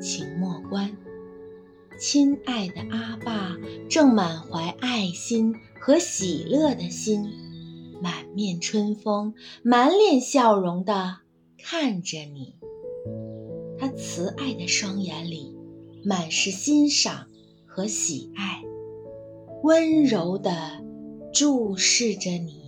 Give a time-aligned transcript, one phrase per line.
[0.00, 0.96] 请莫关，
[2.00, 3.56] 亲爱的阿爸
[3.90, 7.28] 正满怀爱心和喜乐的心，
[8.00, 11.18] 满面春风、满脸笑容地
[11.58, 12.54] 看着你。
[13.78, 15.56] 他慈爱的双眼里
[16.04, 17.26] 满是欣赏
[17.66, 18.62] 和喜爱，
[19.62, 20.84] 温柔地
[21.32, 22.67] 注视着你。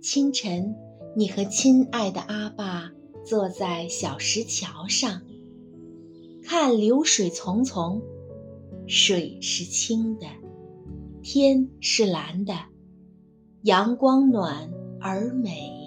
[0.00, 0.76] 清晨，
[1.16, 2.92] 你和亲爱的阿爸
[3.24, 5.22] 坐在小石桥上，
[6.42, 8.00] 看流水淙淙，
[8.86, 10.26] 水是清的，
[11.20, 12.54] 天是蓝的，
[13.62, 14.70] 阳光暖
[15.00, 15.77] 而美。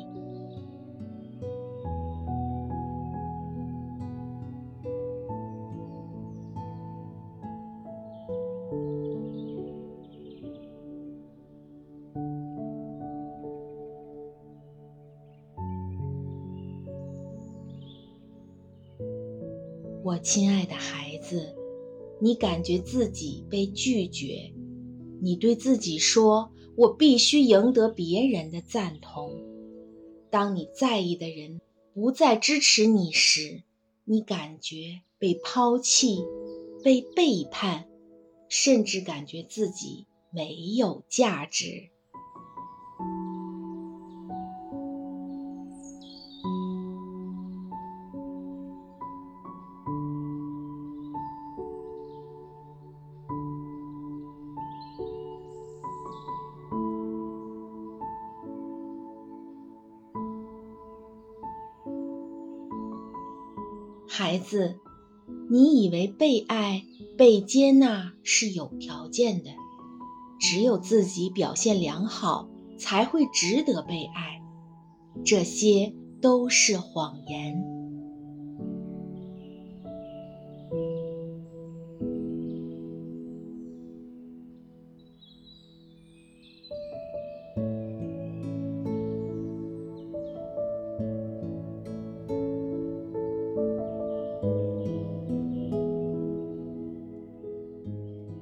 [20.03, 21.55] 我亲爱的孩子，
[22.19, 24.51] 你感觉自己被拒绝，
[25.21, 29.31] 你对自己说：“我必须赢得别人的赞同。”
[30.31, 31.61] 当你在意的人
[31.93, 33.61] 不再支持你时，
[34.03, 36.17] 你感觉被抛弃、
[36.83, 37.87] 被背叛，
[38.49, 41.89] 甚至感觉自己没有价值。
[64.13, 64.75] 孩子，
[65.49, 66.83] 你以为被爱、
[67.17, 69.51] 被接纳是有条件的，
[70.37, 74.41] 只有自己表现良好才会值得被爱，
[75.23, 77.80] 这些都是谎言。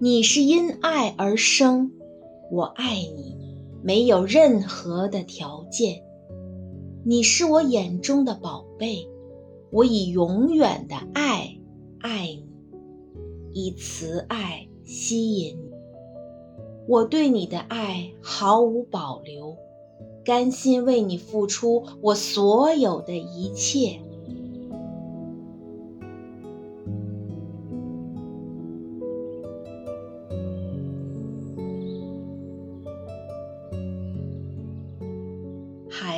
[0.02, 1.92] 你是因爱而生，
[2.50, 3.36] 我爱你，
[3.84, 6.04] 没有任何的条件。
[7.04, 9.10] 你是我眼中的宝贝，
[9.74, 11.58] 我以永远的爱
[12.00, 12.46] 爱你，
[13.52, 15.72] 以慈爱吸引你。
[16.88, 19.58] 我对你的爱毫无保留，
[20.24, 24.00] 甘心为你付出我所有的一切。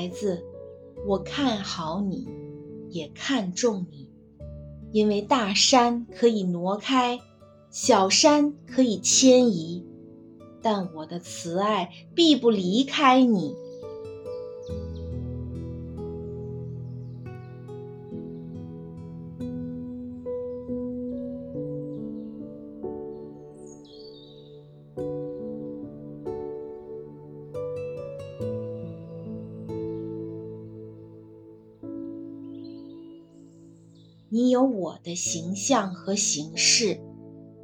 [0.01, 0.43] 孩子，
[1.05, 2.27] 我看好你，
[2.89, 4.09] 也看重你，
[4.91, 7.19] 因为大山可以挪开，
[7.69, 9.85] 小山可以迁移。
[10.59, 13.53] 但我的慈爱必不离开你。
[34.33, 37.01] 你有我的形象和形式，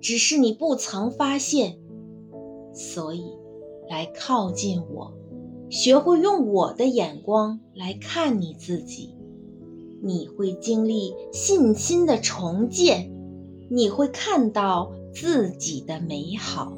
[0.01, 1.79] 只是你不曾发现。
[2.73, 3.23] 所以，
[3.89, 5.13] 来靠近我，
[5.69, 9.15] 学会用我的眼光来看你自己，
[10.03, 13.13] 你会经历信心的重建，
[13.71, 16.76] 你会看到自己的美好。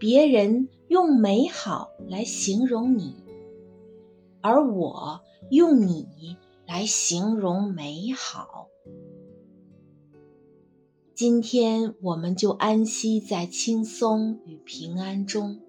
[0.00, 3.16] 别人用美好来形容你，
[4.40, 5.20] 而我
[5.50, 8.68] 用你来形容美好。
[11.14, 15.60] 今天我们就安息在轻松与平安中，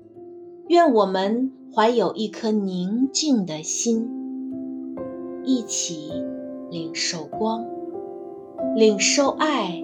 [0.69, 4.09] 愿我们怀有一颗宁静的心，
[5.43, 6.09] 一起
[6.69, 7.65] 领受光，
[8.77, 9.83] 领受爱，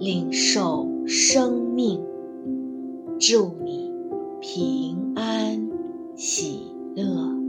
[0.00, 2.04] 领受生命。
[3.18, 3.90] 祝你
[4.40, 5.68] 平安
[6.16, 7.43] 喜乐。